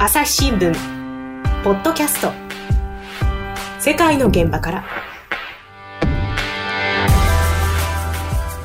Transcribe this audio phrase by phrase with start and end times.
[0.00, 0.72] 朝日新聞。
[1.64, 2.32] ポッドキャスト。
[3.80, 4.84] 世界の現場から。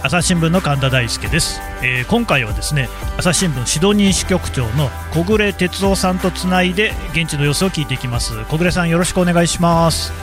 [0.04, 8.46] 朝日新聞の神田大輔です、えー、今回はですね朝日新聞シドニー支局長の小暮哲夫さんとつないで現地の様子を聞いていきます。
[8.46, 10.14] 小暮さんよろしくお願いします。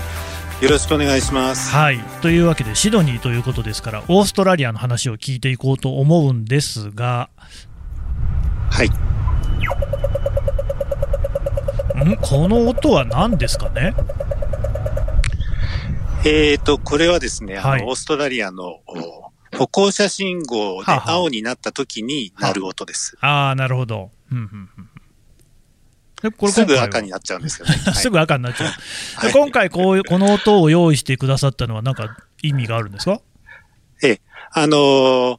[0.63, 1.75] よろしくお願いします。
[1.75, 1.99] はい。
[2.23, 7.31] というわけで、シドニーということですから、オーストラリアの話を聞いていこうと思うんですが、
[8.71, 8.91] はい。
[12.05, 13.95] んこの音は何ですかね？
[16.25, 18.81] えーと、これはですね、はい、あの、オーストラリアの
[19.57, 23.17] 歩行者信号で青になった時に鳴る音です。
[23.21, 24.11] ははああ、なるほど。
[24.31, 24.71] うんうん
[26.23, 27.75] うん、これすぐ赤になっちゃうんですよね。
[27.95, 28.71] すぐ赤になっちゃう。
[29.17, 33.23] はい、今回こういう、この音を用意してくださったのは、なんか意味があるんですか？
[34.03, 34.21] ええ、
[34.53, 35.39] あのー、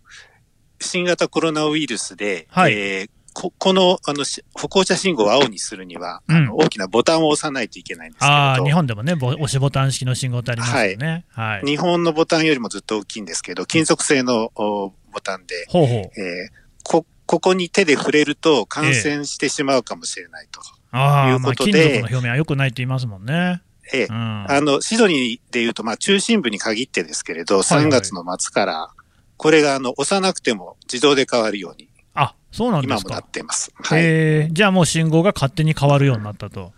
[0.80, 8.31] 新型コロナウイルスで、はい、えーここのあの歩行者信号を青にするには、うん、あの大きなボタンを押さないといけないんですけど。
[8.31, 16.20] あ日本でもね、押しボタン式の信号ってありますよね、はい、はい、日本のボタンよりもずっと大きいんですけど、金属製のボタンで、ほうほう。
[16.20, 16.50] えー、
[16.83, 20.61] こここに手で触れると感染してしまうかもしれないと。
[20.94, 23.61] えー、いうことで、まあ、金属の表面は良くないって言いますもんね。
[23.94, 28.89] ええ、うん、あの、シドニーで言うと、まあ、中心部に限ってですけれど、3月の末から、
[29.38, 33.00] これが、あの、押さなくても自動で変わるようにあ、そうなんですか。
[33.02, 33.72] 今もなってます。
[33.76, 36.73] はい、えー、じゃあもう信号が勝手に変わるようになったと。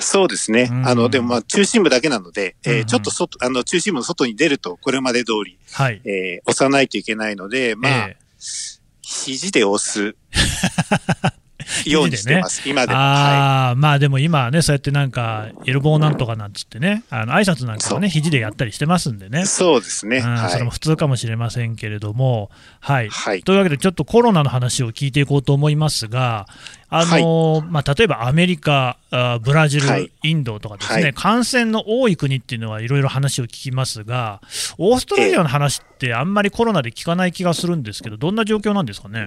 [0.00, 0.70] そうですね。
[0.84, 10.14] あの、でもまあ中心部だけなので、えー、ちょっと外、あの中心部の外に出ると、これまで通り、はい、えー、押さないといけないので、まあ、えー、肘で押す。
[11.86, 12.98] ようにしてます、ね、今でも。
[12.98, 19.46] あはい、まあでも今ね、そうやってなんか、エルボーなんとかなんつってね、あの挨拶なんかもね、肘でやったりしてますんでね。
[19.46, 23.08] そうですね、はい、それも普通かもしれませんけれども、はい。
[23.08, 26.46] はい、というわけで、ちょっとコロナの話を聞いていこうと思いますが、
[26.90, 28.96] あのまあ、例えばアメリカ、
[29.42, 34.40] ブラジル、はい、インドとかですね、はい、感染の多い国っていうのはいろいろ話を聞きますが、
[34.78, 39.26] オーストラリアの話ってあんまりコロナで聞かない気がするんですけど、どんな状況なんですかね？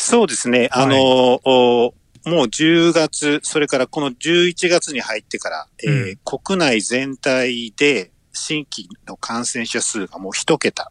[0.00, 0.68] そうですね。
[0.72, 1.92] あの、も
[2.24, 10.90] う10月、それからこの11月に入ってから、うん、えー、国内全体で新規の感染者数がもう一桁。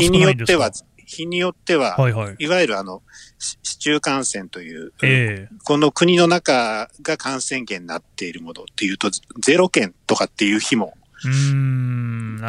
[0.00, 0.70] 日によっては、
[1.04, 3.02] 日によっては、はいはい、いわゆるあの、
[3.38, 9.10] 市中感染という、えー、この国の中が感染源になっているものっていうと、
[9.42, 10.94] ゼロ件とかっていう日も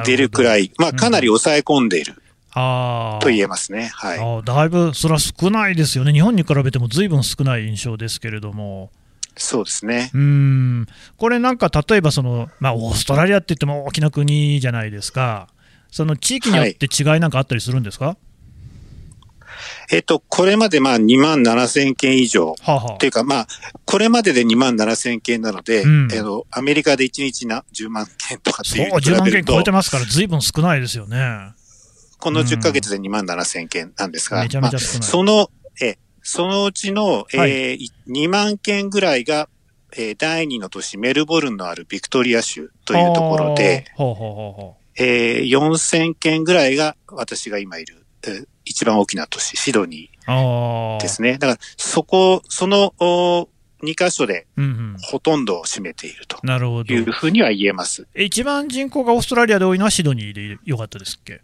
[0.05, 2.21] 出るくらい、まあかなり抑え込んでいる。
[2.53, 8.91] あと言えますね、はい、あだいぶそれは少ないですよね、日本に比べてもずいぶん少ない印象ですけれども。
[9.37, 10.11] そうですね。
[10.13, 10.87] うん。
[11.17, 15.47] これなんか例えばその、まあ、オーストラリアって言っても大きな国じゃないですか、
[15.89, 18.17] その地域によって違いなんかあったりするんですか、はい、
[19.95, 23.47] えっと、これまでまあ2万7000件以上、ははっていうか、まあ、
[23.85, 31.53] これまでで2万7000件なので、うん、えのアメリカで1日な10万件とかっていうそう、10万件超えてますから、ずいぶん少ないですよね。
[32.21, 35.49] この10ヶ月で2万7千件なんですが、まあ、その、
[35.81, 39.49] え、そのうちの、はい、えー、2万件ぐらいが、
[39.97, 51.33] えー、第2の都市メルボルンのあるビクトリア州というところで、ほうほうほうほうえー、4000件ぐらいが私が今いる、えー、一番大きな都市、シドニーですね。
[51.39, 52.93] だから、そこ、その、
[53.81, 54.45] 2箇所で、
[55.09, 56.37] ほとんどを占めていると。
[56.93, 58.07] いうふうには言えます。
[58.15, 61.41] 一番人口がオーストラリアで多いのはシドニーでよかったですっけ？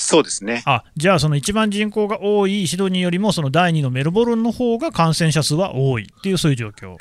[0.00, 0.62] そうですね。
[0.64, 6.96] あじゃあ、その一番人口が多いシドニーよりも、その第2のメルボルンの方が感染者数は多いっていう、そういう状況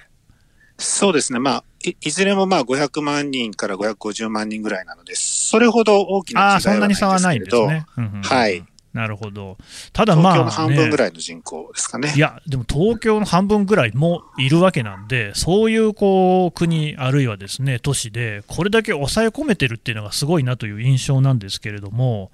[0.78, 7.86] そうですね、まあ、いいずれもまあ500万人から550万人ぐらいなので、それほど大きな違いはないですけれど、あそんなに差はないんですね。
[7.98, 8.66] うんうんうん、はい。
[8.94, 9.58] なるほど。
[9.94, 12.14] ただまあ、東京の半分ぐらいの人口ですかね。
[12.16, 22.32] いや、でも東京の半分ぐらいもいるわけなんで、そういうこう国、あるいはですね、都市で、これだけ抑え込めてるっていうのがすごいなという印象なんですけれども、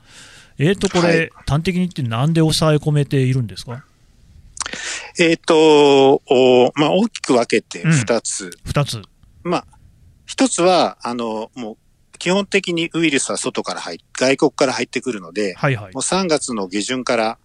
[0.57, 3.85] えーと、これ、はい、端的に言って、なんで抑え込めているんですか？
[5.19, 8.57] えっ、ー、と、おまあ、大きく分けて2つ。
[8.65, 9.01] 二、うん、つ。
[9.43, 9.67] まあ、
[10.25, 11.77] 一つは、あの、もう、
[12.17, 17.37] 基本的にウイルスは外から入外国から入ってくるので、はいはい、もう3月の下旬から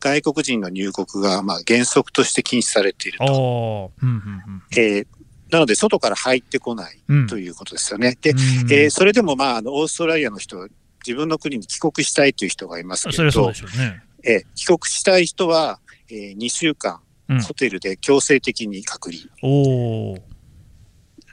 [0.00, 3.90] 外国人の入国が、まあ、原則として禁止されていると。
[4.02, 5.06] うんうんうんえー、
[5.50, 8.18] なので、外から入ってこないということですよね。
[8.24, 8.28] う
[8.64, 10.68] ん、で、えー、それでも、まあ、あの、オーストラリアの人、
[11.08, 17.00] 自分の国に帰国したいという人がいますけど、そね、え帰国したい人は、えー、2週間、
[17.46, 19.24] ホテルで強制的に隔離。
[19.42, 20.22] うん、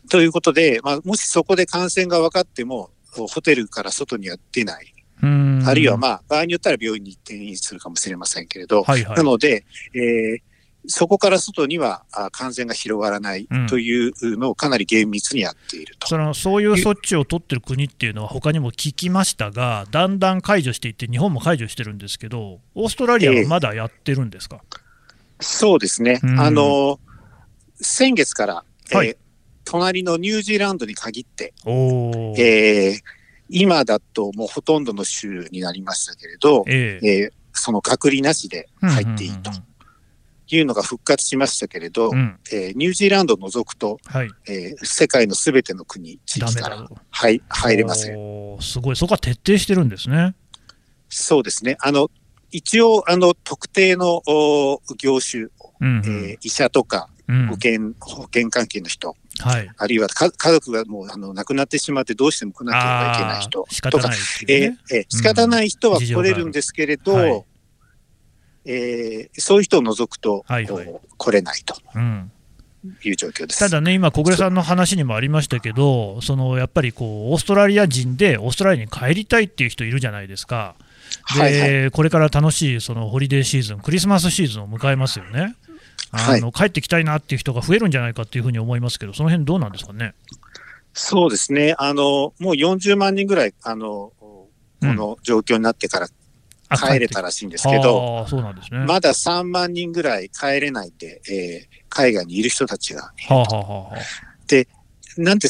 [0.09, 4.93] ということで、まあ、もしそこで感染が分かっても、ホテルから外には出ない。
[5.21, 10.41] あるいは、まあ、場合によったら病院に転院するかもしれませんけれど、はいはい、なので、えー、
[10.87, 26.99] そこから外には感染が広がらないというのをかなり厳密にやっていると、そのそういう措置を取ってる国っていうのは、他にも聞きましたが、だんだん解除していって、日本も解除してるんですけど、オーストラリアはまだやってるんですか、えー、そうですね、うん、あの
[27.81, 29.17] 先月から、はい、えー、
[29.63, 32.99] 隣のニュージーランドに限って、えー、
[33.49, 39.51] 今だともうほとんどの州になりましたけれど、えー、えー、その隔離なしで入っていいと。
[40.55, 50.35] いうのが復活しましたけれど、うん、えー、ニュージーランドを除くと、はい、えー、世界のすべての国、地域から入入れませんすごい、そこは徹底してるんですね。
[51.09, 51.77] そうですね。
[51.79, 52.09] あの
[52.51, 54.21] 一応、あの特定の
[54.97, 55.49] 業種、うん
[55.81, 64.15] うん、えー、医者とか保険、保険関係の人、はい、あるいは家族がもうあの亡くなってしまってどうしても来なければいけない人とか、ね、
[64.47, 67.19] えー、えー、仕方ない人は来れるんですけれど、うん。
[67.19, 67.45] はい、
[68.65, 71.75] えー、そういう人を除くと、はいはい、来れないと。
[71.95, 72.31] うん。
[73.03, 73.59] いう状況です。
[73.59, 80.75] ただね、今、小暮さんの話にもありましたけど、そのやっぱりこうオーストラリア人でオーストラリアに帰りたいっていう人いるじゃないですか、
[81.33, 85.55] で、はいはい、これから楽しいそのホリデーシーズン、クリスマスシーズンを迎えますよね。
[86.11, 90.13] あの、はい、帰ってきたいなっていう人が増えるんじゃないかっていうふうに思いますけど、その辺どうなんですかね？
[90.93, 94.49] そうですね、あのもう40万人ぐらい、あのこ
[94.81, 96.07] の状況になってから
[96.69, 98.25] 帰れたらしいんですけど、
[98.71, 103.03] ね、まだ3万人ぐらい帰れないで、えー、海外にいる人たちが。
[103.03, 103.97] はあはあはあ、
[104.47, 104.67] で、
[105.17, 105.49] なんで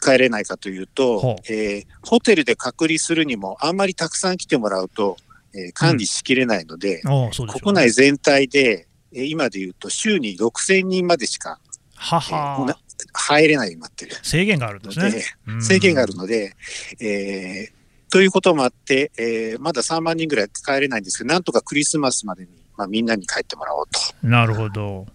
[0.00, 5.16] 帰れないかというと、はあ、えー、ホテルで隔離するにも、あんまりたくさん来てもらうと、
[5.54, 7.30] えー、管理しきれないので、うん、
[7.60, 11.58] 国内全体で、え今で言うと週に6000人までしか、
[11.94, 12.76] ははえー、
[13.12, 14.14] 入れないようになってる。
[14.22, 15.62] 制限があるんですね。
[15.62, 16.54] 制限があるので、
[17.00, 17.77] えー、
[18.10, 24.26] ということもあって、えー、まだ3万人ぐらい帰れないんですけど、なんとかクリスマスまでに、まあ、みんなに帰ってもらおうと。
[24.26, 25.06] なるほど。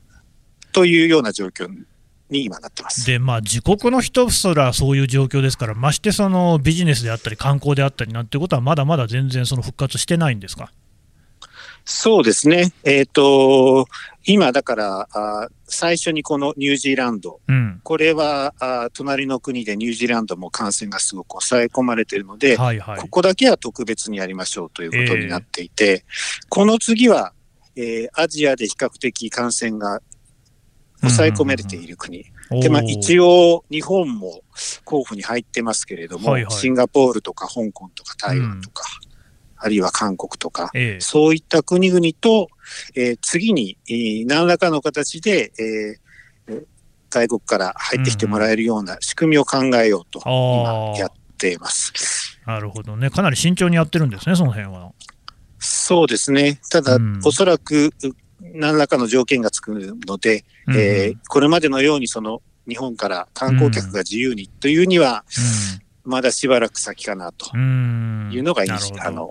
[0.72, 1.68] というような状況
[2.30, 10.72] に今なってますで、まあ、自国の人すらそういう状況ですから、ましてそのビジネスであったり、観光であったりなんてことは、まだまだ全然その復活してないんですか？
[11.86, 12.74] そうですね。
[12.84, 13.88] えっ、ー、と、
[14.26, 27.34] 今だからあ、最初にこのニュージーランド、うん、これはあ隣の国でニュージーランドも感染がすごく抑え込まれているので、はいはい、ここだけは特別にやりましょうということになっていて、えー、この次は、
[27.76, 30.00] えー、アジアで比較的感染が
[31.02, 32.26] 抑え込まれている国。
[32.62, 34.42] で、まあ一応日本も
[34.86, 39.03] 候補に入ってますけれども、はいはい、シンガポールとか香港とか台湾とか、うん
[39.64, 42.50] あるいは韓国とか、ええ、そういった国々と、
[42.96, 46.66] えー、次に、えー、何らかの形で、えー、
[47.10, 52.42] 外国から入ってきてもらえるような仕組みを考えようと、今やっています。
[52.46, 53.10] なるほどね。
[53.10, 54.92] かなり慎重にやってるんですね、その辺は。
[55.60, 56.60] そうですね。
[56.70, 57.94] ただ、うん、おそらく
[58.42, 65.24] 何らかの条件がつくので、うん、えー、これまでのようにその日本から観光客が自由にというには、
[66.06, 69.30] まだしばらく先かなというのが印あの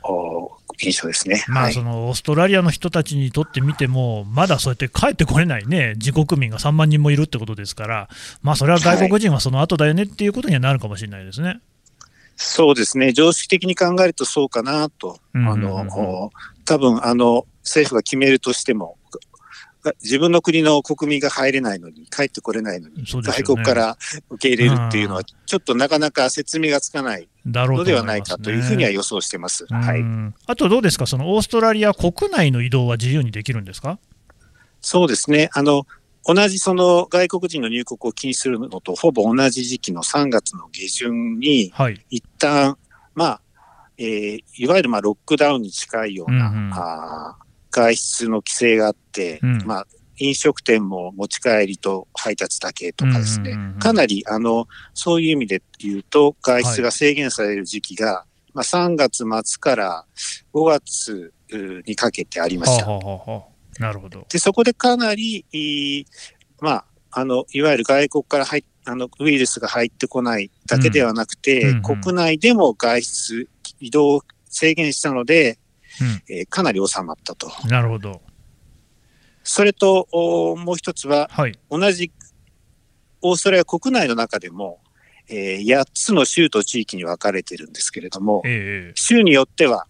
[0.78, 8.08] 印象ですね、まあ、そのオーストラリアの人たちにとってみても、まだそうやって帰ってこれないね、自国民が3万人もいるってことですから、
[8.42, 11.48] まあ、それは外国人はその後だよねっていうことにはなるかもしれないですね。
[11.48, 11.60] はい、
[12.36, 16.32] そうですね、常識的に考えるとそうかなと、あの
[16.64, 18.96] 多分あの政府が決めるとしても、
[20.02, 23.96] 自分の国の国民が入れないのに、帰ってこれないのに、ね、外国から
[24.30, 29.66] 受け入れるっていうのは、ちょっとなかなか説明がつかないのではないかというふうには予想してます。
[29.66, 30.04] はい、
[30.46, 33.98] あとどうですか、そのオーストラリア国内の移動は自由にできるんですか？
[34.80, 35.50] そうですね。
[35.52, 35.86] あの
[36.24, 41.72] 同じその外国人の入国を禁止するのとほぼ同じ時期の3月の下旬に、
[42.10, 42.76] 一旦、はい、
[43.14, 43.40] まあ、
[43.98, 47.36] えー、いわゆるまあロックダウンに近いような、うんうん、あ
[47.72, 49.86] 外出の規制があって、うん、まあ、
[50.18, 60.04] 飲食店も持ち帰りと配達だけとかですね、かなり、あの、そういう意味で言うと、外出が制限される時期が、はい、まあ、3月末から
[60.54, 61.32] 5月
[61.86, 62.86] にかけてありました。
[62.86, 63.42] ははは
[63.80, 64.26] なるほど。
[64.28, 66.06] で、そこでかなり、
[66.60, 73.48] まあ、あの、いわゆる外国から入あの、ウイルスが入ってこないだけではなくて、うんうんうん、国内でも外出、
[73.80, 75.58] 移動制限したので、
[76.00, 77.50] うん、えー、かなり収まったと。
[77.68, 78.22] なるほど。
[79.44, 80.06] それと、
[80.56, 82.12] もう一つは、はい、同じ
[83.22, 84.80] オーストラリア国内の中でも、
[85.28, 89.86] えー、8つの州と地域に分かれてるんですけれども、えー、州によっては、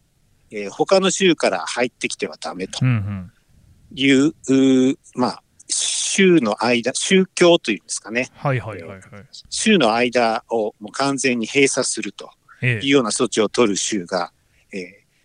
[0.51, 8.29] えー、他の州から入ってきてはダメという、うんうん、まあ、州の間、宗教というんですかね。
[8.35, 9.03] はいはいはい、はい。
[9.49, 12.31] 州の間をもう完全に閉鎖すると
[12.63, 14.33] いうような措置を取る州が、
[14.73, 14.83] えー、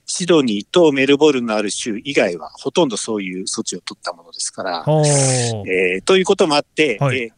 [0.07, 4.85] シドニーとメルボルンのある州以外はほとんどそういう措置を取ったものですから、
[5.67, 7.31] えー、ということもあって、はい、え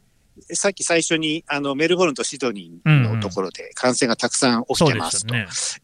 [0.51, 5.33] ー、さっき最初にあのメルボルンとシドニーのところで感染がたくさん起きてますと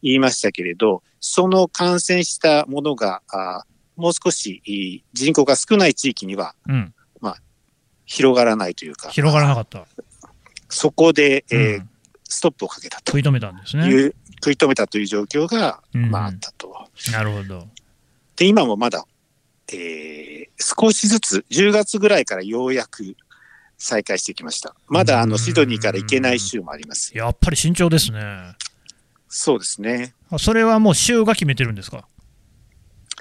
[0.00, 3.64] 言いましたけれど、そ、ね,、その感染したものがあ
[3.96, 7.36] もう少し人口が少ない地域には、うん、まあ、
[8.04, 9.08] 広がらないというか。
[9.08, 9.86] 広がらなかった。
[10.68, 11.90] そこで、えー、うん、
[12.24, 13.12] ストップをかけたと。
[13.12, 14.12] 食い止めたんですね。
[14.42, 16.88] 食い止めたという状況が、まあ、あったと。
[17.12, 17.66] なるほど。
[18.36, 19.04] で、今もまだ、
[19.72, 23.16] えー、少しずつ、10月ぐらいからようやく
[23.78, 24.74] 再開してきました。
[24.88, 27.16] まだあのシドニーから行けない州もあります。
[27.16, 28.54] やっぱり慎重ですね。
[29.28, 30.14] そうですね。
[30.38, 32.06] それはもう州が決めてるんですか？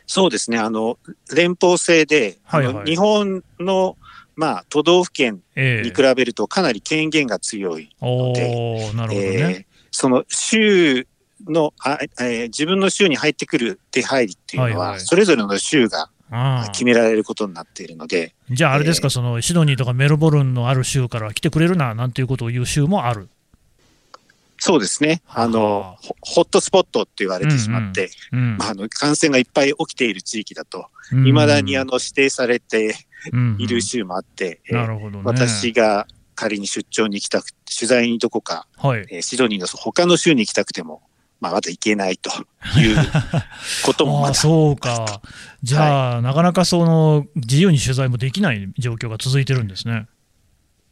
[0.07, 0.59] そうですね。
[0.59, 0.99] あの、
[1.33, 3.97] 連邦制で、はいはい、日本の、
[4.35, 11.07] まあ、都道府県に比べるとかなり権限が強いので、えー、なるほどね、えー、その州
[11.47, 16.09] のあ、えー、自分の州に入ってくる出入りっていうのは、それぞれの州が
[16.71, 18.33] 決められることになっているので。
[18.49, 23.29] じゃあ、あれですか、えー、そのシドニーとかメルボルンのある州から来てくれるななんていうことを言う州もある？
[24.57, 25.21] そうですね。
[25.27, 25.47] あ。
[25.47, 30.87] の、ホットスポットって言われてしまって、うんうんまあ、あの感染がいっぱい起きている地域だと、
[31.25, 32.95] い、ま、だにあの指定されて
[33.59, 34.61] いる州もあって、
[35.23, 41.01] 私が仮に出張に行きたく取材にどこか、はい、えー、シドニーの他の州に行きたくても、
[41.39, 42.29] まあ、まだ行けないと
[42.79, 42.97] いう
[43.85, 45.21] こともあそうか。
[45.63, 50.07] じゃあ、はい、なかなかその自由に取材もできない状況が続いてるんですね。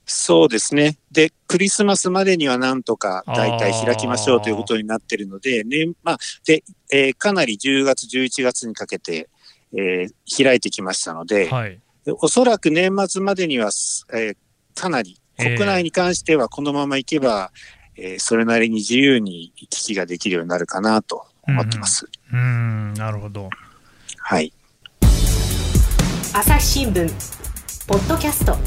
[0.06, 0.98] そうですね。
[1.12, 9.30] で、クリスマスまでにはなんとか大体開きましょうということになっているので、ね、まあ、で、えー、かなり10月、11月にかけて、
[9.74, 11.80] えー、開いてきましたので、はい、
[12.20, 13.68] おそらく年末までには、
[14.14, 14.36] えー、
[14.76, 17.52] かなり、国内に関してはこのままいけば、
[17.96, 22.08] えー、それなりに自由に行き来ができるようになるかなと思ってます。
[22.32, 22.44] うん、う
[22.92, 22.94] ん。
[22.94, 23.50] なるほど。
[24.18, 24.54] はい。
[26.34, 27.08] 朝日新聞
[27.88, 28.58] ポッドキャスト。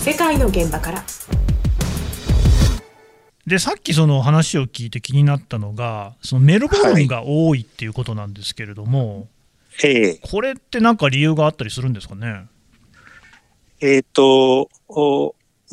[0.00, 1.04] 世界の現場から。
[3.46, 9.28] でさっきその話を聞いて気になったのがそのメルボルンが多いっていうことなんですけれども、
[9.82, 12.46] はい、これって何か理由があったりするんですかね？
[13.80, 14.68] えっ、ー、と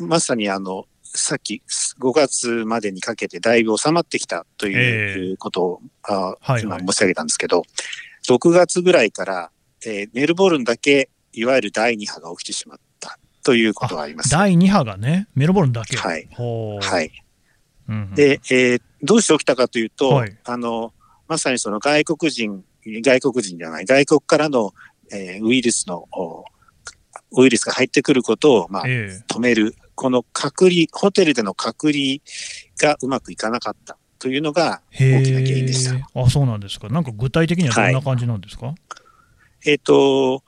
[0.00, 1.62] まさにあのさっき
[2.00, 7.64] 5月までにかけてだいぶ収まってきたということを、えー、あはいはい、今申し上げたんですけど、
[8.28, 9.50] 6月ぐらいから、
[9.84, 12.78] えー、メルボルンだけいわゆる第2波が起きてしまっ
[13.42, 14.30] ということがあります。
[14.30, 15.96] 第2波がね、メルボルンだけ。
[15.96, 16.28] はい。
[16.36, 17.10] はい。
[17.88, 20.92] うんうん、で、えー、どうして起きたかというと、はい、あの、
[21.28, 24.72] まさにその外国人、外国人じゃない、外国からの、
[25.12, 26.08] えー、ウイルスの、
[27.36, 32.16] ウイルスが入ってくることを、まあ、えー、止める、この隔離、ホテルでの隔離
[32.80, 36.20] がうまくいかなかったというのが大きな原因でした。
[36.20, 36.88] あ、そうなんですか。
[36.88, 38.76] なんか具体的にはどんな感じなんですか、はい、
[39.66, 40.42] えっ、ー、と、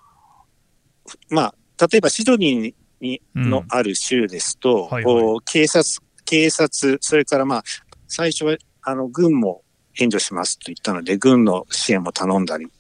[1.29, 1.55] まあ、
[1.91, 5.85] 例えばシドニーにのある州ですと、はいはい、警察、
[6.25, 7.63] 警察、それからまあ、
[8.07, 9.63] 最初はあの軍も
[9.99, 12.71] 援助しますと言ったので、軍の支援も頼んだり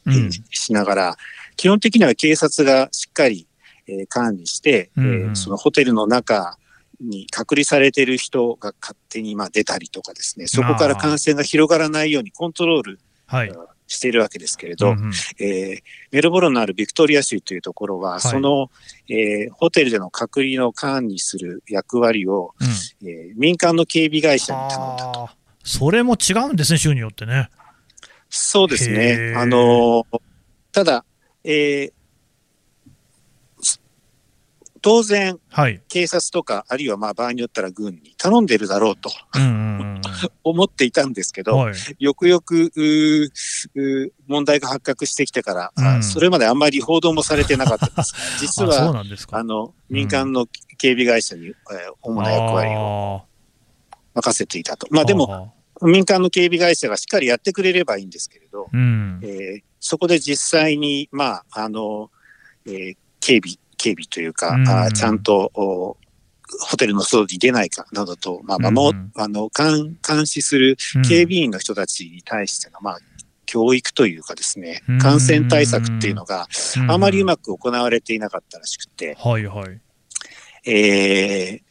[0.50, 1.14] しながら、うん、
[1.56, 3.46] 基本的には警察がしっかり、
[3.86, 6.56] えー、管理して、うんうん、えー、そのホテルの中
[7.00, 13.52] に隔離されている人が勝手にまあ出たりとかですね、そこから感染が広がらないようにコントロール、はい、
[13.86, 18.70] しているわけですけれど、うんうん、えー、メルボルンのあるビクトリア州というところは、はい、その、
[19.08, 25.30] えー、ホテルでの隔離の管理する役割を、うん、えー、民間の警備会社に頼んだと。
[25.62, 27.48] それも違うんですね、州によってね。
[28.28, 29.34] そうですね。
[29.36, 30.06] あの、
[30.72, 31.04] ただ、
[31.44, 31.92] えー、
[34.84, 39.10] 当然、はい、警察とか、あるいはまあ場合によったら軍に頼んでるだろうと、
[40.44, 42.70] 思っていたんですけど、はい、よくよく
[44.26, 48.14] 問題が発覚してきてから、うん、それまであんまり報道もされてなかった んです。
[48.40, 51.54] 実はあの民間の警備会社に、えー、
[52.02, 53.22] 主な役割を
[54.12, 54.86] 任せていたと。
[54.90, 62.10] まあでも、民間の警備会社がしっかりやってくれればいいんですけれど、うん、えー、そこで実際に、まあ、あの、
[62.66, 65.96] えー、警備警備というか、うん、あちゃんとホ
[66.78, 70.76] テルの外に出ないかなどと、まあ、も、うん、あの監、監視する
[71.06, 72.98] 警備員の人たちに対しての、まあ、
[73.44, 76.48] 教育というかですね、感染対策っていうのが
[76.88, 79.80] あまりうまく行われていなかったらしくて、はいはい。
[80.66, 81.62] えー、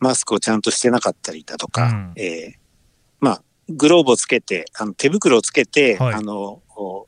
[0.00, 2.58] マスクをちゃんとしてなかったりだとか、うん、えー、
[3.20, 6.62] まあ、グローブをつけて、あの手袋をつけて、はい、あの、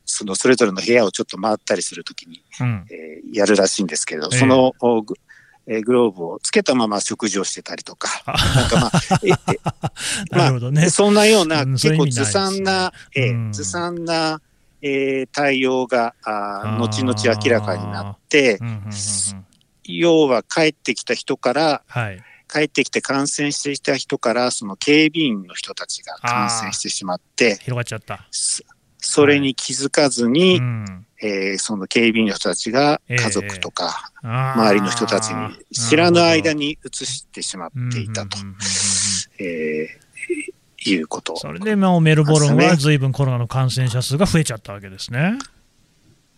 [0.04, 4.72] そのそれぞれの部屋をちょっと回ったりするときに、うん、えー、やるらしいんですけど、その、
[5.66, 9.30] えー、グローブをつけたまま食事をしてたりとか、なんかまあ、え
[10.36, 14.40] まあ、ね、そんなような、結構ずさんな、えー、ずさんな、
[14.82, 18.58] えー、対応が、あ後々明らかになって、
[19.84, 28.26] 要は帰ってきた人から、はい、帰ってきて感染していた人から、その警備員の人たちが感染してしまって、広がっちゃった。
[29.06, 31.06] それに気づかずに、はいうん。
[31.22, 38.36] えー、その警備員の人たちが家族とか、周りの人たちに知らぬ間に移してしまっていたと、
[39.38, 45.38] えー、いうこと、それで、まあ、メルボルンはずいぶんコロナの感染者数が増えちゃったわけですね。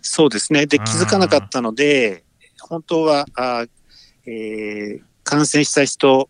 [0.02, 0.66] そうですね。
[0.66, 2.23] で、気づかなかったので、
[2.61, 3.64] 本当は、あ
[4.25, 6.28] えー、感染した人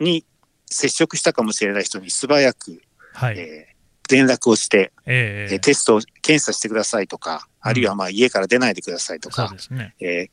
[0.00, 0.24] に
[0.64, 2.80] 接触したかもしれない人に素早く、
[3.12, 3.75] はい、えー
[4.08, 9.94] 連絡をして、えー、テストを検査してくださいとか、あるいはまあ家から出ないでくださいとか、ね。
[10.00, 10.30] えー、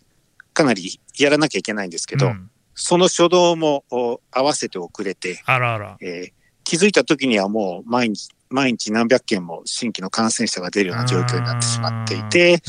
[0.54, 3.84] かなりやらなきゃいけないんですけど、うん、その初動も
[4.32, 5.98] 合わせて遅れて、あらあら。
[6.02, 6.32] えー、
[6.64, 12.62] 気づいた時にはもう毎日、毎日何百件も新規の感染者が出るような状況になってしまっていて、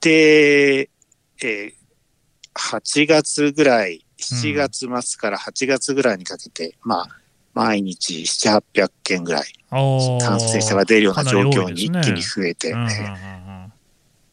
[0.00, 0.90] で、
[1.42, 1.72] えー、
[2.54, 7.19] 8月ぐらい、7月末から8月ぐらいにかけて、うん、まあ、
[7.54, 12.74] 毎日7、800件ぐらい感染者が出るような状況に一気に増えて、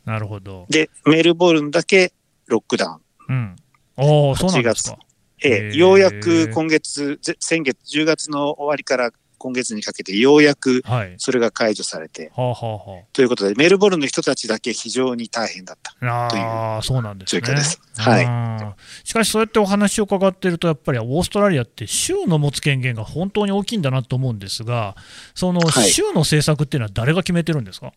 [0.06, 0.66] なるほど。
[0.70, 2.14] で、メルボルンだけ
[2.46, 3.34] ロックダウン。
[3.34, 3.56] うん。
[3.98, 4.98] おそうなんですか。
[5.44, 10.84] ええ、ようやく今月、先月、10月の終わりから今月にかけてようやく
[11.18, 15.94] それが解除されて、はい、ということで、メルボルンの人たちだけ非常に大変だった。
[16.30, 16.40] とい
[16.80, 17.80] うそうなんです、ね、状況です。
[17.98, 24.96] はい、しかし、そうやってお話を伺っていると、やっぱりオーストラリアって州の持つ権限が本当に大きいんだなと思うんですが、
[25.36, 27.92] その州の政策っていうのは誰が決めてるんですか、は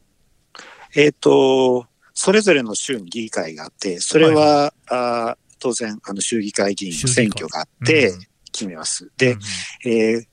[0.94, 8.12] い、えっ、ー、と、それぞれの州に議会があって、それは、はい、あ当然、あの州議会議員の選挙があって
[8.50, 9.04] 決めます。
[9.04, 9.40] うん、で、うん、
[9.84, 10.29] えー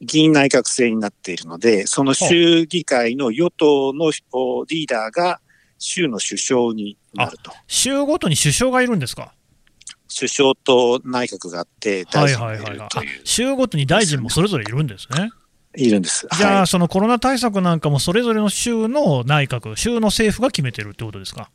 [0.00, 4.10] 議員内閣制になっているので、その州議会の与党の
[4.66, 5.40] リーダーが
[5.78, 7.52] 州の首相になると。
[7.66, 9.32] 州ごとに首相がいるんですか？
[10.14, 15.30] 首相と内閣があって、大臣がいるという、はい州ごとに大臣もそれぞれいるんですね。
[15.76, 16.26] いるんです。
[16.36, 21.50] じゃあ、はい、そのコロナ対策なんかもそれぞれの州の内閣、州の政府が決めてるってことですか？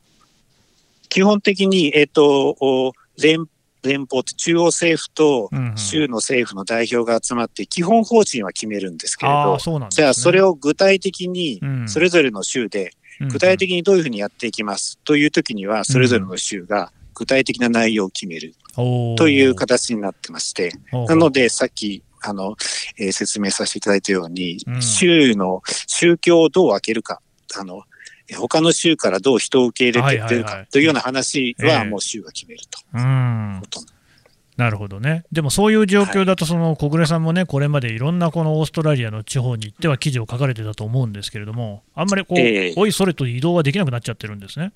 [1.08, 3.46] 基本的に、えっ、ー、と、連
[3.86, 12.92] 連邦って中央政府と州の政府の代表が集まって基本方針は決めるんですけれど、ね、じゃあそれを具体的にそれぞれの州で
[13.30, 22.56] 具体的にどういうふうにやっていきますという時にはそれぞれの州が具体的な内容を決めるという形になってまして、なのでさっきあの、
[22.98, 27.20] えー、説明させていただいたように、州の宗教をどう分けるか、
[27.58, 27.82] あの、
[28.34, 32.80] 他の州からどう人を受け入れてくれるかというような話はもう州が決めると。
[34.56, 44.72] なるほどね、でもそういう状況だと、その小暮さんもね、これまでいろんなこのオーストラリアの地方に行っては記事を書かれてたと思うんですけれども、あんまりこう、えー、おいそれと移動はできなくなっちゃってるんですね。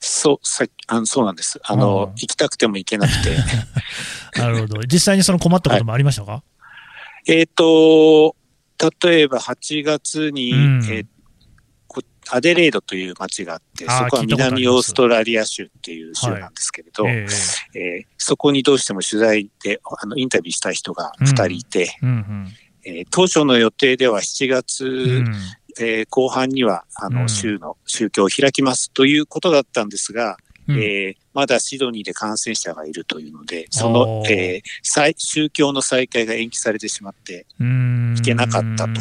[0.00, 3.36] そうさあのそうなんです、あの、行きたくても行けなくて。
[4.40, 6.42] なるほど、実際にその困ったこともありましたか、は
[7.26, 8.34] い、えっ、ー、と、
[9.02, 11.06] 例えば8月に、うん、えー、
[12.30, 22.48] アデレードという町があって、そこは南オーストラリア州っていう州なんですけれど、はい、えー、えー、そこにどうしても取材であのインタビューしたい人が2人いて、うんうん、
[22.84, 25.34] えー、当初の予定では7月、うん、
[25.78, 30.36] えー、後半にはあの州の宗教を開きますということだったんですが、
[30.68, 37.46] うん、えー、まだシドニーで感染者がいるというので、その、えー、宗教の再開が延期されてしまって、
[38.16, 39.00] いけなかったと。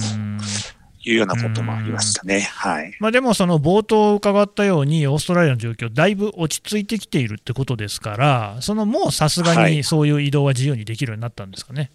[1.06, 2.42] いうようなこともありましたね。
[2.42, 2.96] はい。
[3.00, 11.92] まあ、でも、その冒頭伺ったように、オーストラリアの状況、だいぶ落ち着いてきているってことですから、そのもうさすがにそういう移動は自由にできるようになったんですかね？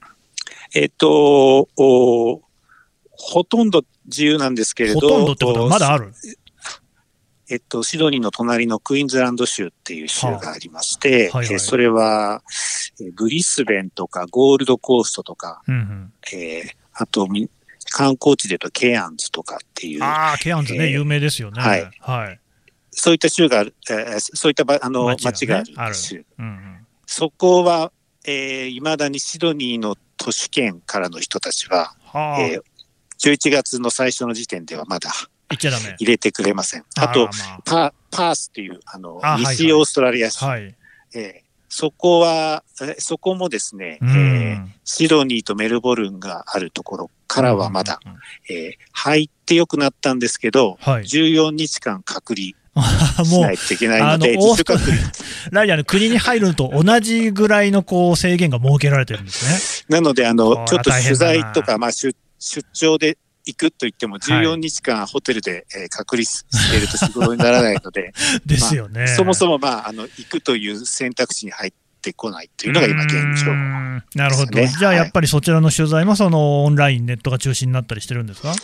[0.00, 0.08] は
[0.78, 2.40] い、えっ、とお、
[3.10, 6.12] ほとんど自由なんですけれど、ほとんどってことはまだある？
[7.52, 12.44] えっと、シドニーの隣のクイーンズランド州っていう州がありまして、ははいはい、それは、
[13.16, 17.26] ブリスベンとかゴールドコーストとか、うんうん、えー、あと
[17.90, 20.02] 観光地で言うとケアンズとかっていう。
[20.02, 21.60] ああ、ケアンズね、えー、有名ですよね。
[21.60, 21.90] はい。
[22.00, 22.40] はい。
[22.92, 26.24] そういった州がある、えー、そういったあの町が,、ね、がある州。
[26.38, 27.92] うんうん、そこは、
[28.24, 35.10] えー、未だにシドニーの都市圏からの人たちは、はあ、えー、11月の最初の時点ではまだ
[35.48, 36.84] 入れてくれません。
[36.96, 40.44] あと、まあ、パパースっていう、あの、あ西オーストラリア州。
[40.44, 40.74] はい、
[41.14, 42.64] えーそこは、
[42.98, 52.48] そこもですね、うん、えー、シドニーとメルボルンがあるところからはまだ、うん、えー、入ってよくなったんですけど、はい、14日間隔離
[53.24, 54.98] しないといけないので、自主隔離。
[55.52, 59.96] ライアの国に入るのと同じぐらいのこう制限が設けられてるんですね。
[59.96, 68.12] なので、あの、ちょっと取材とか、まあ出、出張で行くと言っても、14日間ホテルで、え隔離していると仕事にならないので、
[68.46, 71.72] ですよね、まあ、そもそも、まあ、あの行くという選択肢に入っ
[72.02, 73.12] てこないというのが今、現
[73.44, 78.54] 状、ね、なるほど、じゃあやっぱりそちらの取材もそのオンライン、ネットが中心になったりしてるんですか？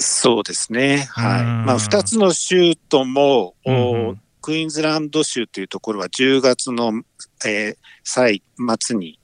[0.00, 1.42] そうですね、はい。
[1.42, 7.02] まあ、2つの州とも、うんクイーンズランド州というところは10月の、
[7.44, 8.42] えー、最
[8.80, 9.18] 末に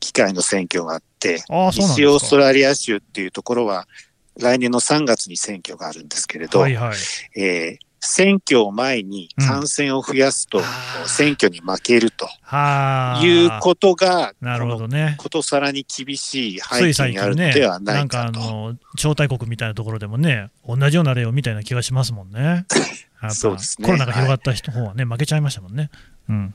[0.00, 3.86] 議会の選挙があって、はい、西オーストラリア州っていうところは
[4.40, 10.60] 来年の3月に選挙があるんですけれど、はいはい、えー、選挙を前に感染を増やすと、
[11.06, 12.26] 選挙に負けると
[13.22, 15.14] いうことが、なるほどね。
[15.18, 18.32] ことさらに厳しい背景にあるのではないかと。
[18.32, 22.66] ね、なんかあの、超大国みたいなところでもね、同じような例をみたいな気がしますもんね。
[23.30, 23.86] そうですね。
[23.86, 25.90] コロナが広がった人方はね、負けちゃいましたもんね。
[26.28, 26.54] うん、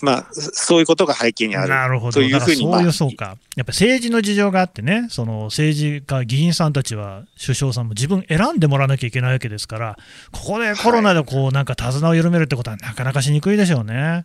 [0.00, 1.68] まあ、そういうことが背景にある。
[1.68, 2.12] なるほど。
[2.12, 9.98] というふうに、そういうそうか、やっぱ政治の事情があってね、その政治家、議員さんたちは、首相さんも自分選んでもらわなきゃいけないわけですから、
[10.32, 14.24] ここでコロナでこう、なんか手綱を緩めるってことは、なかなかしにくいでしょうね。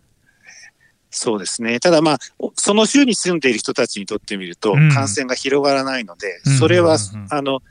[1.10, 1.78] そうですね。
[1.80, 2.18] ただまあ、
[2.56, 6.98] その州に住んでいる人たちにとってみると、感染が広がらないので、それは、
[7.30, 7.62] あの、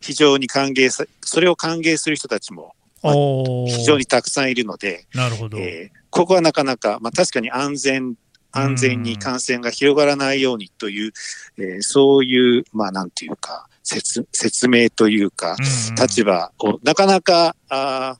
[0.00, 3.14] 非常に歓迎さ、それを歓迎する人たちもまあ、
[3.66, 8.14] 非常にたくさんいるので、なるほど、えー、ここはなかなか、まあ、確かに安全、
[8.52, 11.12] 安全に感染が広がらないようにという、
[11.58, 15.56] えー、そういう、まあ、なんていうか、説説明というか、
[16.00, 18.16] 立場をなかなかあ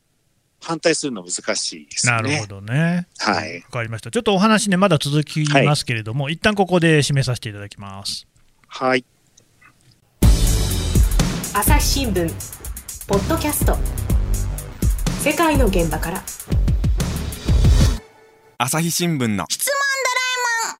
[0.61, 2.13] 反対するの難しいですね。
[2.13, 3.09] なるほどね。
[3.19, 3.63] はい。
[3.63, 4.11] わかりました。
[4.11, 8.27] ちょっとお話ね、まだ続きますけれども、はい、一旦ここで締めさせていただきます。
[8.69, 9.05] はい。
[11.55, 12.33] 朝日新聞
[13.07, 14.02] ポッドキャスト
[15.23, 16.21] 世界の現場から。
[18.59, 19.47] 朝日新聞の。
[19.49, 19.75] 質問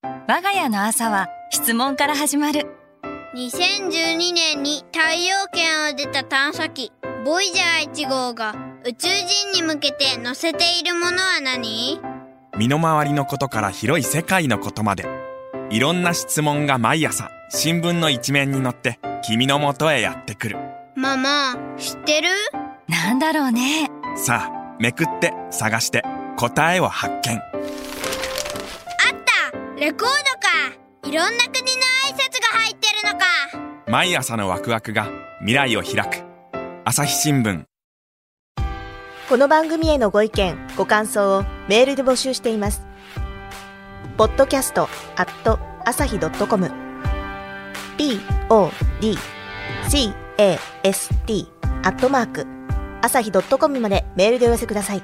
[0.03, 2.67] ドラえもん我が家の朝は質問から始まる。
[3.37, 6.91] 2012年に太陽圏を出た探査機
[7.25, 12.01] ボイジャー1号が宇宙人に向けて載せているものは何？
[12.59, 15.07] 身の回りのことから広い世界のことまで。
[15.71, 20.57] いろんな質問が毎朝新聞の一面に載って君のもとへやってくる。
[20.97, 22.29] ママ知ってる？
[22.89, 26.03] なんだろうねさあめくって探して。
[26.37, 27.39] 答えを発見。
[27.39, 27.43] あっ
[29.53, 29.59] た。
[29.79, 30.11] レコードか。
[31.05, 31.77] いろんな国の
[32.09, 33.27] 挨拶が入ってるのか。
[33.87, 35.09] 毎朝のワクワクが
[35.41, 36.25] 未来を開く。
[36.85, 37.65] 朝日新聞。
[39.29, 42.85] この番組へのご意見ご感想をメールで募集しています。
[44.17, 46.71] ポッドキャストアット朝日ドットコム。
[48.49, 50.15] Podcast
[51.85, 52.47] アットマーク
[53.03, 55.03] 朝日 .com までメールでお寄せください。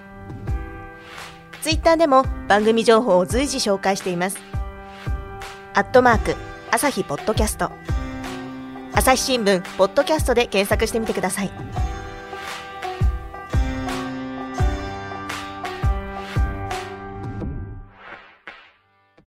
[1.60, 4.38] ツイッターでも番組情報を随時紹介しています。
[5.74, 6.36] アットマーク、
[6.70, 7.72] 朝日ポッドキャスト。
[8.94, 11.50] 朝日新聞、ポッドキャストで検索してみてください。